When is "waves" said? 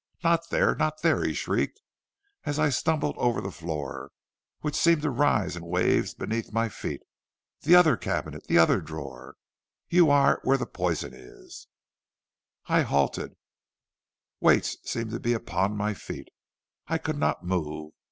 5.63-6.15